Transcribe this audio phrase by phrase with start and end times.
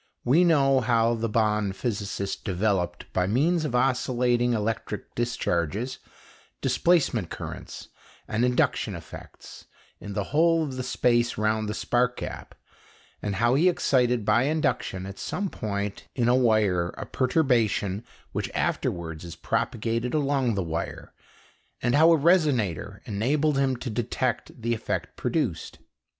[0.25, 5.99] We know how the Bonn physicist developed, by means of oscillating electric discharges,
[6.59, 7.89] displacement currents
[8.27, 9.65] and induction effects
[9.99, 12.55] in the whole of the space round the spark gap;
[13.21, 18.49] and how he excited by induction at some point in a wire a perturbation which
[18.55, 21.13] afterwards is propagated along the wire,
[21.79, 25.77] and how a resonator enabled him to detect the effect produced.